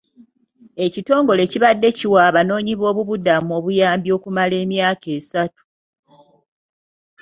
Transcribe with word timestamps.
Ekitongole 0.85 1.43
kibadde 1.51 1.89
kiwa 1.97 2.19
abanoonyi 2.29 2.73
b'obubudamu 2.79 3.51
obuyambi 3.59 4.09
okumala 4.17 4.55
emyaka 4.63 5.07
esatu 5.17 5.63